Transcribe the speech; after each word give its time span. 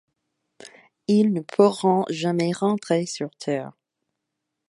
Ils 1.07 1.31
ne 1.31 1.41
pourront 1.41 2.05
jamais 2.09 2.53
rentrer 2.53 3.05
sur 3.05 3.29
Terre. 3.37 3.71